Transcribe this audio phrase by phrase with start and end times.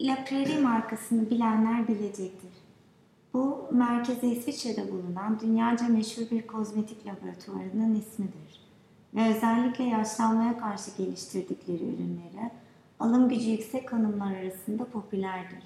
[0.00, 2.50] La Prairie markasını bilenler bilecektir.
[3.34, 8.60] Bu, merkezi İsviçre'de bulunan dünyaca meşhur bir kozmetik laboratuvarının ismidir.
[9.14, 12.50] Ve özellikle yaşlanmaya karşı geliştirdikleri ürünleri
[13.00, 15.64] alım gücü yüksek hanımlar arasında popülerdir.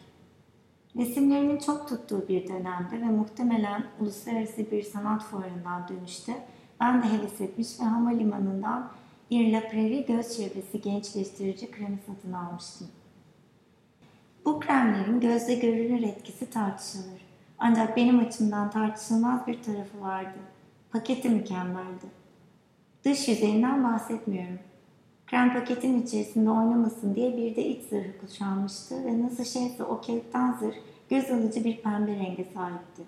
[0.96, 6.46] Resimlerinin çok tuttuğu bir dönemde ve muhtemelen uluslararası bir sanat fuarından dönüşte
[6.80, 8.90] ben de heves etmiş ve havalimanından
[9.30, 12.88] bir La Prairie göz çevresi gençleştirici kremi satın almıştım.
[14.49, 17.23] Bu kremlerin gözle görülür etkisi tartışılır.
[17.59, 20.39] Ancak benim açımdan tartışılmaz bir tarafı vardı.
[20.93, 22.06] Paketi mükemmeldi.
[23.05, 24.59] Dış yüzeyinden bahsetmiyorum.
[25.27, 30.56] Krem paketin içerisinde oynamasın diye bir de iç zırhı kuşanmıştı ve nasıl şeyse o kağıttan
[30.61, 30.77] zırh
[31.11, 33.03] göz alıcı bir pembe renge sahipti.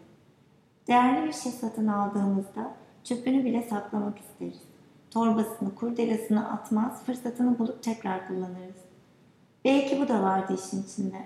[0.89, 4.63] Değerli bir şey satın aldığımızda çöpünü bile saklamak isteriz.
[5.11, 8.90] Torbasını, kurdelasını atmaz, fırsatını bulup tekrar kullanırız.
[9.65, 11.25] Belki bu da vardı işin içinde.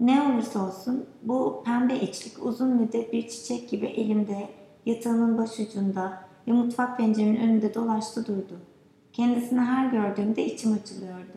[0.00, 4.48] Ne olursa olsun bu pembe içlik uzun müddet bir çiçek gibi elimde,
[4.86, 8.60] yatağımın başucunda ve mutfak penceremin önünde dolaştı durdu.
[9.12, 11.32] Kendisini her gördüğümde içim açılıyordu.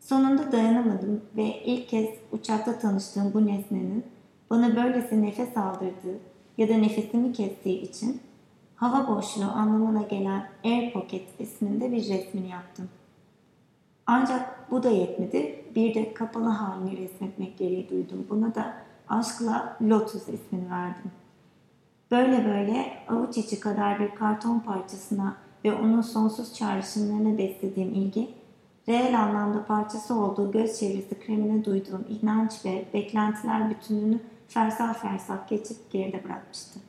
[0.00, 4.04] Sonunda dayanamadım ve ilk kez uçakta tanıştığım bu nesnenin
[4.50, 6.18] bana böylesi nefes aldırdığı
[6.58, 8.20] ya da nefesimi kestiği için
[8.76, 12.88] hava boşluğu anlamına gelen Air Pocket isminde bir resmini yaptım.
[14.06, 15.64] Ancak bu da yetmedi.
[15.74, 18.26] Bir de kapalı halini resmetmek gereği duydum.
[18.30, 18.74] Buna da
[19.08, 21.10] aşkla Lotus ismini verdim.
[22.10, 28.28] Böyle böyle avuç içi kadar bir karton parçasına ve onun sonsuz çağrışımlarına beslediğim ilgi,
[28.88, 35.90] reel anlamda parçası olduğu göz çevresi kremine duyduğum inanç ve beklentiler bütününü fersah fersah geçip
[35.90, 36.80] geride bırakmıştı.